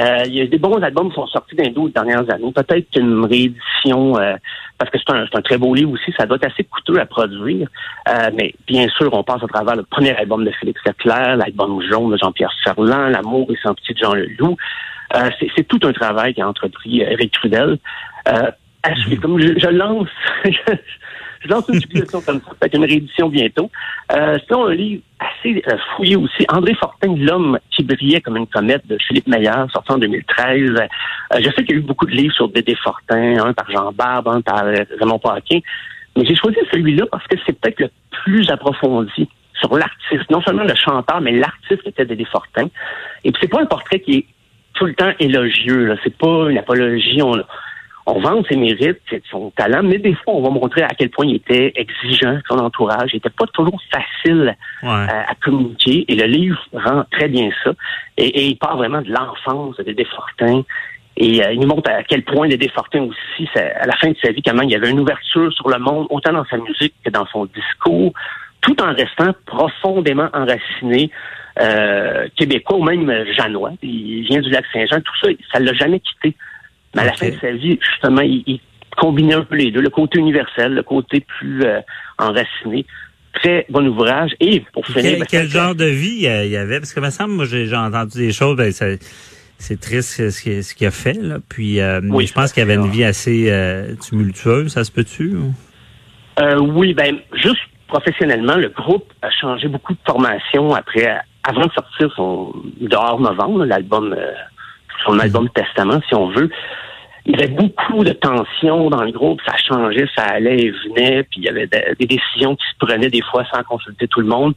Euh, 0.00 0.22
il 0.26 0.34
y 0.34 0.40
a 0.40 0.46
des 0.46 0.58
bons 0.58 0.82
albums 0.82 1.08
qui 1.08 1.14
sont 1.14 1.26
sortis 1.28 1.54
dans 1.54 1.64
les 1.64 1.70
12 1.70 1.92
dernières 1.92 2.28
années. 2.30 2.52
Peut-être 2.52 2.90
qu'une 2.90 3.24
réédition, 3.24 4.18
euh, 4.18 4.34
parce 4.78 4.90
que 4.90 4.98
c'est 4.98 5.12
un, 5.12 5.24
un, 5.32 5.42
très 5.42 5.56
beau 5.56 5.74
livre 5.74 5.92
aussi, 5.92 6.12
ça 6.18 6.26
doit 6.26 6.36
être 6.36 6.52
assez 6.52 6.64
coûteux 6.64 6.98
à 7.00 7.06
produire. 7.06 7.68
Euh, 8.08 8.30
mais 8.34 8.54
bien 8.66 8.88
sûr, 8.88 9.12
on 9.12 9.22
passe 9.22 9.42
à 9.42 9.46
travers 9.46 9.76
le 9.76 9.84
premier 9.84 10.16
album 10.16 10.44
de 10.44 10.50
Félix 10.50 10.80
Leclerc, 10.84 11.36
l'album 11.36 11.80
jaune 11.88 12.10
de 12.10 12.16
Jean-Pierre 12.16 12.52
Ferland, 12.64 13.10
L'amour 13.10 13.46
et 13.50 13.56
sans 13.62 13.74
petit 13.74 13.94
de 13.94 13.98
Jean 13.98 14.14
Leloup. 14.14 14.56
Euh, 15.14 15.30
c'est 15.56 15.68
tout 15.68 15.80
un 15.84 15.92
travail 15.92 16.34
qu'a 16.34 16.48
entrepris 16.48 17.00
Eric 17.00 17.32
Trudel. 17.32 17.78
Euh. 18.28 18.50
Comme 19.22 19.40
je 19.40 19.68
lance, 19.68 20.08
je 21.44 21.50
lance 21.50 21.68
une 21.68 21.80
publication 21.80 22.20
comme 22.22 22.40
ça, 22.40 22.52
peut-être 22.58 22.74
une 22.74 22.84
réédition 22.84 23.28
bientôt. 23.28 23.70
Euh, 24.12 24.38
c'est 24.46 24.54
un 24.54 24.70
livre 24.70 25.02
assez 25.18 25.62
euh, 25.68 25.76
fouillé 25.94 26.16
aussi. 26.16 26.46
André 26.48 26.74
Fortin, 26.74 27.14
L'homme 27.16 27.58
qui 27.70 27.82
brillait 27.82 28.20
comme 28.20 28.36
une 28.36 28.46
comète 28.46 28.86
de 28.86 28.96
Philippe 29.06 29.26
Meyer, 29.26 29.52
sorti 29.72 29.92
en 29.92 29.98
2013. 29.98 30.70
Euh, 30.70 30.86
je 31.38 31.44
sais 31.50 31.64
qu'il 31.64 31.70
y 31.70 31.74
a 31.74 31.76
eu 31.76 31.80
beaucoup 31.80 32.06
de 32.06 32.12
livres 32.12 32.34
sur 32.34 32.48
Dédé 32.48 32.74
Fortin, 32.76 33.44
un 33.44 33.52
par 33.52 33.70
Jean 33.70 33.92
Barbe, 33.92 34.28
un 34.28 34.40
par 34.40 34.64
Raymond 34.64 35.18
Paquin. 35.18 35.58
Mais 36.16 36.24
j'ai 36.24 36.36
choisi 36.36 36.58
celui-là 36.72 37.04
parce 37.10 37.26
que 37.26 37.36
c'est 37.44 37.58
peut-être 37.58 37.80
le 37.80 37.90
plus 38.24 38.48
approfondi 38.50 39.28
sur 39.60 39.76
l'artiste, 39.76 40.30
non 40.30 40.40
seulement 40.42 40.64
le 40.64 40.74
chanteur, 40.74 41.20
mais 41.20 41.32
l'artiste 41.32 41.82
qui 41.82 41.88
était 41.88 42.06
Dédé 42.06 42.24
Fortin. 42.24 42.68
Et 43.24 43.32
puis 43.32 43.40
c'est 43.40 43.50
pas 43.50 43.60
un 43.60 43.66
portrait 43.66 44.00
qui 44.00 44.18
est 44.18 44.26
tout 44.74 44.86
le 44.86 44.94
temps 44.94 45.12
élogieux. 45.18 45.96
C'est 46.02 46.16
pas 46.16 46.50
une 46.50 46.58
apologie. 46.58 47.20
On, 47.22 47.36
on 48.06 48.20
vend 48.20 48.42
ses 48.48 48.56
mérites, 48.56 49.00
son 49.30 49.50
talent, 49.50 49.82
mais 49.82 49.98
des 49.98 50.14
fois, 50.14 50.34
on 50.34 50.42
va 50.42 50.50
montrer 50.50 50.82
à 50.82 50.88
quel 50.88 51.08
point 51.10 51.26
il 51.26 51.36
était 51.36 51.72
exigeant, 51.74 52.38
son 52.48 52.58
entourage. 52.58 53.10
Il 53.14 53.16
était 53.16 53.30
pas 53.30 53.46
toujours 53.46 53.80
facile 53.90 54.56
euh, 54.82 54.86
à, 54.86 55.34
communiquer. 55.42 56.04
Et 56.08 56.14
le 56.14 56.26
livre 56.26 56.58
rend 56.74 57.04
très 57.10 57.28
bien 57.28 57.48
ça. 57.62 57.72
Et, 58.18 58.48
il 58.48 58.58
parle 58.58 58.78
vraiment 58.78 59.00
de 59.00 59.10
l'enfance 59.10 59.76
de 59.76 59.92
Desfortins. 59.92 60.62
Et 61.16 61.42
euh, 61.42 61.52
il 61.52 61.60
nous 61.60 61.68
montre 61.68 61.90
à 61.90 62.02
quel 62.02 62.24
point 62.24 62.46
les 62.46 62.58
Desfortins 62.58 63.04
aussi, 63.04 63.48
à 63.56 63.86
la 63.86 63.96
fin 63.96 64.10
de 64.10 64.16
sa 64.22 64.32
vie, 64.32 64.42
comment 64.42 64.62
il 64.62 64.70
y 64.70 64.76
avait 64.76 64.90
une 64.90 65.00
ouverture 65.00 65.50
sur 65.54 65.70
le 65.70 65.78
monde, 65.78 66.06
autant 66.10 66.32
dans 66.32 66.44
sa 66.44 66.58
musique 66.58 66.94
que 67.04 67.10
dans 67.10 67.26
son 67.26 67.46
discours, 67.46 68.12
tout 68.60 68.82
en 68.82 68.92
restant 68.92 69.32
profondément 69.46 70.28
enraciné 70.34 71.10
euh, 71.60 72.26
québécois 72.36 72.76
ou 72.76 72.82
même 72.82 73.24
janois. 73.32 73.72
Il 73.82 74.24
vient 74.24 74.40
du 74.40 74.50
lac 74.50 74.64
Saint-Jean. 74.72 75.00
Tout 75.00 75.14
ça, 75.22 75.28
ça 75.52 75.60
l'a 75.60 75.72
jamais 75.72 76.00
quitté. 76.00 76.36
Mais 76.94 77.02
à 77.02 77.06
la 77.06 77.12
fin 77.12 77.28
de 77.28 77.38
sa 77.40 77.52
vie, 77.52 77.78
justement, 77.80 78.22
il, 78.22 78.60
combinait 78.96 79.34
un 79.34 79.42
peu 79.42 79.56
les 79.56 79.72
deux, 79.72 79.80
le 79.80 79.90
côté 79.90 80.20
universel, 80.20 80.72
le 80.72 80.84
côté 80.84 81.20
plus 81.20 81.64
euh, 81.64 81.80
enraciné. 82.18 82.86
Très 83.32 83.66
bon 83.68 83.84
ouvrage. 83.88 84.30
Et 84.38 84.60
pour 84.72 84.86
finir... 84.86 85.16
Quel, 85.18 85.26
quel 85.26 85.48
genre 85.48 85.74
de 85.74 85.86
vie 85.86 86.18
il 86.20 86.50
y 86.50 86.56
avait? 86.56 86.78
Parce 86.78 86.94
que, 86.94 87.00
me 87.00 87.10
semble, 87.10 87.32
moi, 87.32 87.44
j'ai 87.44 87.74
entendu 87.74 88.18
des 88.18 88.32
choses, 88.32 88.56
ben, 88.56 88.70
c'est 89.58 89.80
triste 89.80 90.30
ce 90.30 90.74
qu'il 90.74 90.86
a 90.86 90.90
fait, 90.90 91.14
là. 91.14 91.38
Puis, 91.48 91.80
euh, 91.80 92.00
je 92.00 92.32
pense 92.32 92.52
qu'il 92.52 92.62
avait 92.62 92.74
une 92.74 92.88
vie 92.88 93.04
assez 93.04 93.46
euh, 93.50 93.94
tumultueuse, 93.96 94.72
ça 94.72 94.84
se 94.84 94.92
peut-tu? 94.92 95.36
Euh, 96.40 96.58
oui, 96.58 96.94
ben, 96.94 97.16
juste 97.34 97.62
professionnellement, 97.88 98.56
le 98.56 98.68
groupe 98.68 99.12
a 99.22 99.30
changé 99.30 99.68
beaucoup 99.68 99.92
de 99.92 99.98
formation 100.06 100.74
après, 100.74 101.18
avant 101.44 101.66
de 101.66 101.72
sortir 101.72 102.12
son 102.14 102.52
dehors 102.80 103.20
novembre, 103.20 103.64
l'album 103.64 104.14
son 105.04 105.18
album 105.18 105.48
Testament, 105.50 106.00
si 106.08 106.14
on 106.14 106.28
veut. 106.28 106.50
Il 107.26 107.32
y 107.32 107.42
avait 107.42 107.52
beaucoup 107.52 108.04
de 108.04 108.12
tensions 108.12 108.90
dans 108.90 109.02
le 109.02 109.10
groupe, 109.10 109.40
ça 109.46 109.56
changeait, 109.56 110.06
ça 110.14 110.24
allait 110.24 110.60
et 110.60 110.70
venait, 110.70 111.22
puis 111.22 111.40
il 111.40 111.44
y 111.44 111.48
avait 111.48 111.66
des 111.66 112.06
décisions 112.06 112.54
qui 112.54 112.64
se 112.66 112.86
prenaient 112.86 113.08
des 113.08 113.22
fois 113.22 113.44
sans 113.50 113.62
consulter 113.62 114.06
tout 114.08 114.20
le 114.20 114.26
monde. 114.26 114.54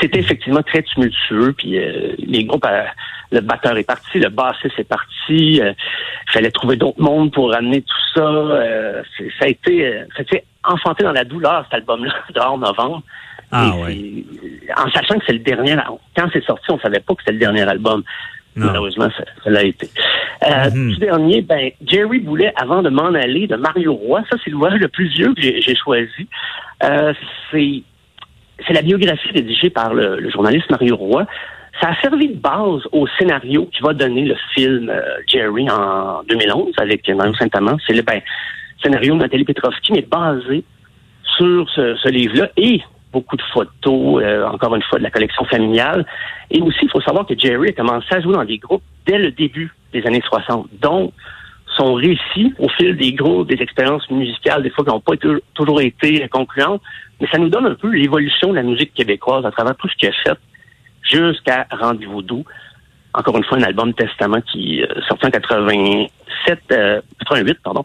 C'était 0.00 0.20
effectivement 0.20 0.62
très 0.62 0.82
tumultueux, 0.82 1.52
puis 1.52 1.78
euh, 1.78 2.14
les 2.18 2.44
groupes, 2.44 2.64
euh, 2.64 2.84
le 3.32 3.40
batteur 3.40 3.76
est 3.76 3.84
parti, 3.84 4.18
le 4.18 4.30
bassiste 4.30 4.78
est 4.78 4.84
parti, 4.84 5.60
euh, 5.60 5.74
il 6.26 6.32
fallait 6.32 6.50
trouver 6.50 6.76
d'autres 6.76 7.02
mondes 7.02 7.32
pour 7.32 7.52
ramener 7.52 7.82
tout 7.82 7.96
ça. 8.14 8.22
ça 9.38 9.44
a 9.44 9.48
été, 9.48 9.92
ça 10.16 10.20
a 10.20 10.22
été 10.22 10.44
enfanté 10.64 11.04
dans 11.04 11.12
la 11.12 11.24
douleur 11.24 11.64
cet 11.64 11.74
album-là, 11.74 12.14
dehors 12.34 12.56
novembre. 12.56 13.02
Ah, 13.52 13.72
En 14.76 14.90
sachant 14.90 15.18
que 15.18 15.24
c'est 15.26 15.32
le 15.32 15.40
dernier, 15.40 15.76
quand 16.16 16.28
c'est 16.32 16.44
sorti, 16.44 16.70
on 16.70 16.78
savait 16.78 17.00
pas 17.00 17.14
que 17.14 17.20
c'était 17.22 17.32
le 17.32 17.38
dernier 17.38 17.62
album. 17.68 18.04
Malheureusement, 18.56 19.08
ça, 19.16 19.50
l'a 19.50 19.64
été. 19.64 19.88
Euh, 20.44 20.70
mhm. 20.70 20.96
dernier, 20.96 21.42
ben, 21.42 21.70
Jerry 21.86 22.18
Boulet, 22.18 22.52
avant 22.56 22.82
de 22.82 22.90
m'en 22.90 23.14
aller, 23.14 23.46
de 23.46 23.56
Mario 23.56 23.94
Roy. 23.94 24.22
Ça, 24.30 24.36
c'est 24.42 24.50
l'ouvrage 24.50 24.80
le 24.80 24.88
plus 24.88 25.08
vieux 25.08 25.32
que 25.34 25.42
j'ai 25.42 25.76
choisi. 25.76 26.28
Euh, 26.82 27.12
c'est 27.50 27.82
c'est 28.66 28.74
la 28.74 28.82
biographie 28.82 29.30
rédigée 29.32 29.70
par 29.70 29.94
le, 29.94 30.28
journaliste 30.30 30.70
Mario 30.70 30.96
Roy. 30.96 31.26
Ça 31.80 31.90
a 31.90 32.00
servi 32.02 32.28
de 32.28 32.36
base 32.36 32.82
au 32.92 33.06
scénario 33.18 33.66
qui 33.72 33.82
va 33.82 33.94
donner 33.94 34.26
le 34.26 34.36
film 34.54 34.90
euh, 34.90 35.00
Jerry 35.26 35.66
en 35.70 36.22
2011 36.28 36.74
avec 36.78 37.08
Mario 37.08 37.32
Saint-Amand. 37.34 37.78
C'est 37.86 37.94
le 37.94 38.02
ben, 38.02 38.20
scénario 38.82 39.14
de 39.14 39.20
Nathalie 39.20 39.44
Petrovski, 39.44 39.92
mais 39.92 40.02
basé 40.02 40.62
sur 41.38 41.70
ce, 41.70 41.96
ce 41.96 42.08
livre-là. 42.10 42.50
Et 42.58 42.82
beaucoup 43.12 43.36
de 43.36 43.42
photos, 43.52 44.22
euh, 44.22 44.46
encore 44.46 44.74
une 44.74 44.82
fois, 44.82 44.98
de 44.98 45.04
la 45.04 45.10
collection 45.10 45.44
familiale. 45.44 46.06
Et 46.50 46.60
aussi, 46.60 46.80
il 46.82 46.90
faut 46.90 47.00
savoir 47.00 47.26
que 47.26 47.38
Jerry 47.38 47.70
a 47.70 47.72
commencé 47.72 48.06
à 48.10 48.20
jouer 48.20 48.34
dans 48.34 48.44
des 48.44 48.58
groupes 48.58 48.82
dès 49.06 49.18
le 49.18 49.30
début 49.30 49.72
des 49.92 50.06
années 50.06 50.22
60. 50.24 50.68
Donc, 50.80 51.12
son 51.76 51.94
récit 51.94 52.52
au 52.58 52.68
fil 52.68 52.96
des 52.96 53.12
groupes, 53.12 53.48
des 53.48 53.62
expériences 53.62 54.08
musicales, 54.10 54.62
des 54.62 54.70
fois 54.70 54.84
qui 54.84 54.90
n'ont 54.90 55.00
pas 55.00 55.14
toujours 55.54 55.80
été 55.80 56.28
concluantes, 56.28 56.82
mais 57.20 57.28
ça 57.28 57.38
nous 57.38 57.48
donne 57.48 57.66
un 57.66 57.74
peu 57.74 57.90
l'évolution 57.90 58.50
de 58.50 58.56
la 58.56 58.62
musique 58.62 58.92
québécoise 58.94 59.44
à 59.46 59.50
travers 59.50 59.76
tout 59.76 59.88
ce 59.88 59.94
qu'il 59.96 60.08
a 60.08 60.12
fait 60.12 60.38
jusqu'à 61.02 61.66
Rendez-vous 61.70 62.22
doux. 62.22 62.44
Encore 63.14 63.36
une 63.36 63.44
fois, 63.44 63.58
un 63.58 63.62
album 63.62 63.92
Testament 63.94 64.40
qui 64.40 64.82
euh, 64.82 64.86
sorti 65.08 65.26
en 65.26 65.30
87, 65.30 66.60
88, 66.68 67.58
pardon. 67.62 67.84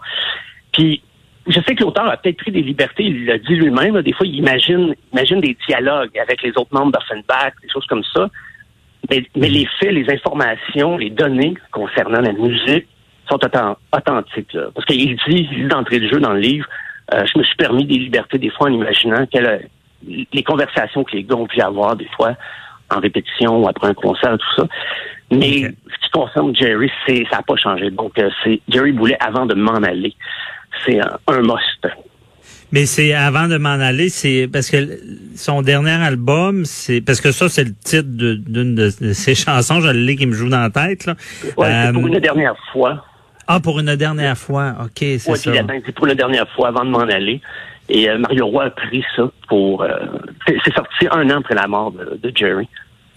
Puis 0.72 1.02
je 1.48 1.60
sais 1.62 1.76
que 1.76 1.84
l'auteur 1.84 2.10
a 2.10 2.18
peut-être 2.18 2.38
pris 2.38 2.52
des 2.52 2.62
libertés, 2.62 3.04
il 3.04 3.26
l'a 3.26 3.38
dit 3.38 3.56
lui-même. 3.56 4.02
Des 4.02 4.14
fois, 4.14 4.26
il 4.26 4.36
imagine, 4.36 4.96
imagine 5.14 5.42
des 5.42 5.56
dialogues 5.68 6.18
avec 6.18 6.42
les 6.42 6.52
autres 6.52 6.74
membres 6.74 6.92
d'Offenbach, 6.92 7.54
des 7.62 7.70
choses 7.70 7.86
comme 7.86 8.04
ça. 8.14 8.28
Mais, 9.10 9.50
les 9.50 9.68
faits, 9.80 9.92
les 9.92 10.10
informations, 10.12 10.98
les 10.98 11.12
données 11.12 11.54
concernant 11.72 12.22
la 12.22 12.34
musique 12.34 12.88
sont 13.30 13.40
authentiques. 13.94 14.58
Parce 14.74 14.86
qu'il 14.88 15.16
dit, 15.28 15.48
d'entrée 15.68 16.00
de 16.00 16.08
jeu 16.08 16.20
dans 16.20 16.34
le 16.34 16.40
livre, 16.40 16.66
euh, 17.14 17.24
je 17.32 17.38
me 17.38 17.44
suis 17.44 17.56
permis 17.56 17.86
des 17.86 18.00
libertés 18.00 18.40
des 18.40 18.50
fois 18.50 18.68
en 18.68 18.74
imaginant 18.74 19.28
que 19.28 19.60
les 20.08 20.44
conversations 20.44 21.04
que 21.04 21.16
les 21.16 21.24
gars 21.24 21.36
ont 21.36 21.46
pu 21.46 21.62
avoir 21.62 21.96
des 21.96 22.10
fois 22.16 22.36
en 22.92 23.00
répétition 23.00 23.64
ou 23.64 23.68
après 23.68 23.90
un 23.90 23.94
concert, 23.94 24.38
tout 24.38 24.62
ça. 24.62 24.68
Mais 25.32 25.62
ce 25.62 26.06
qui 26.06 26.10
concerne 26.12 26.56
Jerry, 26.56 26.92
c'est 27.06 27.26
ça 27.30 27.38
n'a 27.38 27.44
pas 27.44 27.56
changé. 27.56 27.92
Donc, 27.92 28.18
euh, 28.18 28.30
c'est 28.44 28.62
Jerry 28.70 28.92
Boulet 28.92 29.18
avant 29.20 29.46
de 29.46 29.54
m'en 29.54 29.76
aller 29.76 30.16
c'est 30.86 31.00
un, 31.00 31.42
must. 31.42 31.88
Mais 32.72 32.86
c'est 32.86 33.14
avant 33.14 33.48
de 33.48 33.58
m'en 33.58 33.70
aller, 33.70 34.10
c'est 34.10 34.50
parce 34.52 34.70
que 34.70 35.00
son 35.36 35.62
dernier 35.62 35.92
album, 35.92 36.66
c'est 36.66 37.02
parce 37.02 37.22
que 37.22 37.32
ça 37.32 37.48
c'est 37.48 37.64
le 37.64 37.74
titre 37.74 38.10
d'une 38.10 38.76
de, 38.76 38.90
ses 38.90 39.36
chansons, 39.36 39.82
je 39.82 39.90
l'ai 39.90 40.16
qui 40.16 40.26
me 40.26 40.34
joue 40.34 40.50
dans 40.50 40.62
la 40.62 40.70
tête 40.70 41.06
là. 41.06 41.16
Ouais, 41.58 41.92
pour 41.94 42.04
euh, 42.04 42.08
une 42.08 42.20
dernière 42.20 42.56
fois. 42.72 43.06
Ah, 43.48 43.60
pour 43.60 43.80
une 43.80 43.96
dernière 43.96 44.38
fois, 44.38 44.76
ok, 44.84 44.98
c'est 44.98 45.20
ça. 45.20 45.52
c'est 45.86 45.92
pour 45.96 46.08
une 46.08 46.16
dernière 46.16 46.50
fois 46.50 46.70
avant 46.70 46.84
de 46.84 46.90
m'en 46.90 47.00
aller. 47.00 47.42
Et 47.88 48.10
euh, 48.10 48.18
Mario 48.18 48.48
Roy 48.48 48.66
a 48.66 48.70
pris 48.72 49.04
ça 49.16 49.30
pour. 49.48 49.84
Euh, 49.84 49.90
c'est 50.48 50.74
sorti 50.74 51.08
un 51.12 51.30
an 51.30 51.40
après 51.40 51.54
la 51.54 51.68
mort 51.68 51.92
de 51.92 52.32
Jerry. 52.36 52.68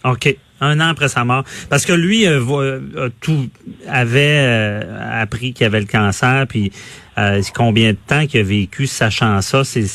OK. 0.05 0.37
Un 0.61 0.81
an 0.81 0.89
après 0.89 1.09
sa 1.09 1.25
mort. 1.25 1.45
Parce 1.71 1.87
que 1.87 1.93
lui, 1.93 2.27
euh, 2.27 2.41
euh 2.51 3.11
tout 3.21 3.49
avait 3.89 4.39
euh, 4.39 5.23
appris 5.23 5.53
qu'il 5.53 5.67
avait 5.67 5.81
le 5.81 5.87
cancer, 5.87 6.47
puis 6.49 6.73
euh, 7.19 7.41
combien 7.55 7.93
de 7.93 7.99
temps 8.07 8.27
qu'il 8.27 8.41
a 8.41 8.43
vécu 8.43 8.87
sachant 8.87 9.41
ça, 9.41 9.65
c'est, 9.65 9.87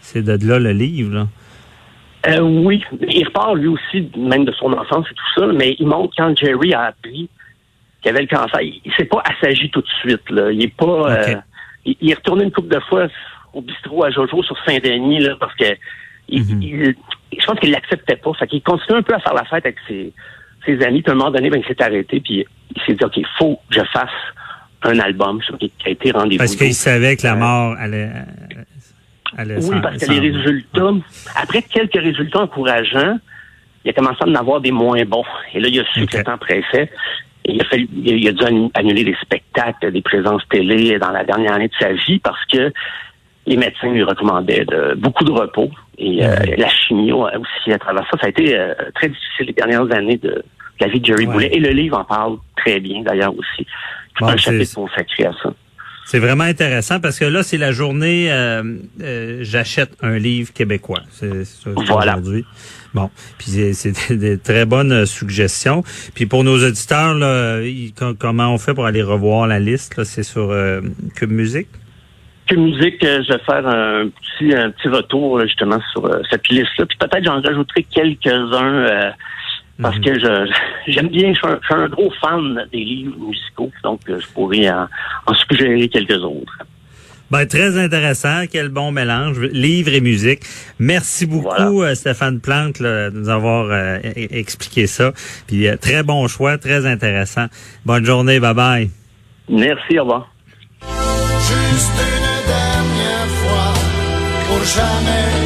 c'est 0.00 0.22
de 0.22 0.46
là 0.46 0.58
le 0.58 0.72
livre, 0.72 1.14
là? 1.14 1.26
Euh, 2.28 2.40
oui, 2.40 2.82
il 3.08 3.24
repart 3.24 3.54
lui 3.54 3.68
aussi, 3.68 4.10
même 4.16 4.44
de 4.44 4.52
son 4.52 4.72
enfance 4.72 5.06
et 5.08 5.14
tout 5.14 5.40
ça, 5.40 5.46
mais 5.46 5.76
il 5.78 5.86
montre 5.86 6.12
quand 6.16 6.36
Jerry 6.36 6.74
a 6.74 6.86
appris 6.86 7.28
qu'il 8.02 8.10
avait 8.10 8.22
le 8.22 8.26
cancer, 8.26 8.60
il, 8.60 8.92
s'est 8.96 9.04
pas 9.04 9.22
assagi 9.24 9.70
tout 9.70 9.80
de 9.80 9.88
suite. 10.00 10.28
Là. 10.30 10.50
Il 10.50 10.60
est 10.64 10.74
pas. 10.74 11.20
il, 11.84 12.10
est 12.10 12.14
retourné 12.14 12.42
une 12.42 12.50
couple 12.50 12.74
de 12.74 12.80
fois 12.80 13.06
au 13.52 13.60
bistrot 13.60 14.04
à 14.04 14.10
Jojo 14.10 14.42
sur 14.42 14.56
Saint-Denis 14.66 15.20
là, 15.20 15.36
parce 15.38 15.54
que 15.54 15.66
Mhm. 16.30 16.62
il, 16.62 16.94
je 17.32 17.44
pense 17.44 17.58
qu'il 17.58 17.70
l'acceptait 17.70 18.16
pas. 18.16 18.32
Fait 18.34 18.46
qu'il 18.46 18.62
continue 18.62 18.98
un 18.98 19.02
peu 19.02 19.14
à 19.14 19.20
faire 19.20 19.34
la 19.34 19.44
fête 19.44 19.66
avec 19.66 19.76
ses, 19.88 20.12
ses 20.64 20.82
amis. 20.82 21.02
Puis 21.02 21.10
à 21.10 21.14
un 21.14 21.18
moment 21.18 21.30
donné, 21.30 21.50
ben, 21.50 21.60
il 21.60 21.66
s'est 21.66 21.82
arrêté. 21.82 22.20
Puis 22.20 22.46
il 22.74 22.82
s'est 22.82 22.94
dit, 22.94 23.04
OK, 23.04 23.16
il 23.16 23.26
faut 23.38 23.58
que 23.70 23.80
je 23.80 23.84
fasse 23.92 24.10
un 24.82 24.98
album 24.98 25.40
qui 25.58 25.72
a 25.84 25.90
été 25.90 26.10
rendez-vous. 26.10 26.38
Parce 26.38 26.56
qu'il 26.56 26.74
savait 26.74 27.16
que 27.16 27.22
la 27.24 27.32
euh, 27.32 27.36
mort 27.36 27.76
allait... 27.78 28.10
allait 29.36 29.64
oui, 29.64 29.76
parce 29.82 30.04
que 30.04 30.12
les 30.12 30.30
résultats, 30.30 30.90
après 31.34 31.62
quelques 31.62 32.00
résultats 32.00 32.40
encourageants, 32.40 33.18
il 33.84 33.90
a 33.90 33.92
commencé 33.92 34.18
à 34.20 34.28
en 34.28 34.34
avoir 34.34 34.60
des 34.60 34.72
moins 34.72 35.04
bons. 35.04 35.24
Et 35.54 35.60
là, 35.60 35.68
il 35.68 35.80
a 35.80 35.84
su 35.92 36.06
que 36.06 36.16
le 36.16 36.24
temps 36.24 36.38
pressait. 36.38 36.90
Et 37.44 37.52
il 37.52 37.60
a, 37.60 37.64
fallu, 37.64 37.88
il 37.94 38.28
a 38.28 38.32
dû 38.32 38.44
annuler 38.74 39.04
des 39.04 39.16
spectacles, 39.22 39.92
des 39.92 40.02
présences 40.02 40.42
télé 40.50 40.98
dans 40.98 41.10
la 41.10 41.22
dernière 41.24 41.52
année 41.52 41.68
de 41.68 41.74
sa 41.78 41.92
vie 41.92 42.18
parce 42.18 42.44
que 42.46 42.72
les 43.46 43.56
médecins 43.56 43.92
lui 43.92 44.02
recommandaient 44.02 44.64
de, 44.64 44.94
beaucoup 44.96 45.22
de 45.22 45.30
repos. 45.30 45.70
Et 45.98 46.24
euh, 46.24 46.36
la 46.56 46.68
chimio 46.68 47.26
aussi 47.26 47.72
à 47.72 47.78
travers 47.78 48.04
ça, 48.10 48.18
ça 48.20 48.26
a 48.26 48.28
été 48.28 48.56
euh, 48.56 48.74
très 48.94 49.08
difficile 49.08 49.46
les 49.46 49.52
dernières 49.52 49.90
années 49.92 50.18
de, 50.18 50.42
la 50.80 50.88
vie 50.88 51.00
de 51.00 51.06
Jerry 51.06 51.26
Boulet. 51.26 51.50
Et 51.52 51.60
le 51.60 51.70
livre 51.70 51.98
en 51.98 52.04
parle 52.04 52.36
très 52.56 52.80
bien 52.80 53.02
d'ailleurs 53.02 53.32
aussi. 53.36 53.66
Tout 54.16 54.26
un 54.26 54.36
chapitre 54.36 54.74
consacré 54.74 55.26
à 55.26 55.32
ça. 55.42 55.52
C'est 56.04 56.20
vraiment 56.20 56.44
intéressant 56.44 57.00
parce 57.00 57.18
que 57.18 57.24
là, 57.24 57.42
c'est 57.42 57.58
la 57.58 57.72
journée 57.72 58.30
euh, 58.30 59.42
j'achète 59.42 59.90
un 60.02 60.18
livre 60.18 60.52
québécois. 60.52 61.00
C'est 61.10 61.42
voilà. 61.64 62.12
aujourd'hui. 62.12 62.44
Bon, 62.94 63.10
puis 63.38 63.74
c'est 63.74 64.14
des 64.16 64.38
très 64.38 64.66
bonnes 64.66 65.04
suggestions. 65.04 65.82
Puis 66.14 66.26
pour 66.26 66.44
nos 66.44 66.64
auditeurs, 66.64 67.14
là, 67.14 67.60
comment 68.18 68.54
on 68.54 68.58
fait 68.58 68.72
pour 68.72 68.86
aller 68.86 69.02
revoir 69.02 69.48
la 69.48 69.58
liste? 69.58 70.04
C'est 70.04 70.22
sur 70.22 70.54
Cube 71.16 71.32
Musique? 71.32 71.68
Que 72.46 72.54
musique, 72.54 73.02
euh, 73.04 73.22
je 73.26 73.32
vais 73.32 73.40
faire 73.40 73.66
un 73.66 74.08
petit, 74.08 74.54
un 74.54 74.70
petit 74.70 74.88
retour 74.88 75.40
justement 75.42 75.78
sur 75.92 76.04
euh, 76.06 76.22
cette 76.30 76.48
liste-là. 76.48 76.86
Puis 76.86 76.98
peut-être 76.98 77.24
j'en 77.24 77.40
rajouterai 77.40 77.82
quelques-uns 77.84 78.74
euh, 78.74 79.10
parce 79.80 79.98
que 79.98 80.18
je 80.18 80.50
j'aime 80.86 81.08
bien, 81.08 81.34
je 81.34 81.38
suis, 81.38 81.74
un, 81.74 81.88
gros 81.88 82.12
fan 82.20 82.66
des 82.72 82.78
livres 82.78 83.16
musicaux, 83.18 83.70
donc 83.82 84.00
je 84.06 84.26
pourrais 84.34 84.70
en, 84.70 84.88
suggérer 85.34 85.88
quelques 85.88 86.22
autres. 86.22 86.58
Ben, 87.28 87.44
très 87.44 87.76
intéressant. 87.76 88.44
Quel 88.48 88.68
bon 88.68 88.92
mélange. 88.92 89.40
Livre 89.40 89.92
et 89.92 90.00
musique. 90.00 90.44
Merci 90.78 91.26
beaucoup, 91.26 91.84
Stéphane 91.94 92.40
Plante, 92.40 92.80
de 92.80 93.10
nous 93.12 93.28
avoir 93.28 93.66
e-, 93.72 94.00
expliqué 94.14 94.86
ça. 94.86 95.10
Puis, 95.48 95.66
très 95.80 96.04
bon 96.04 96.28
choix, 96.28 96.56
très 96.56 96.86
intéressant. 96.86 97.46
Bonne 97.84 98.04
journée. 98.04 98.38
Bye 98.38 98.54
bye. 98.54 98.90
Merci. 99.48 99.98
Au 99.98 100.04
revoir. 100.04 100.30
Jamais 104.66 105.45